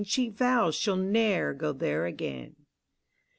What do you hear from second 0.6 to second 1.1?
she'll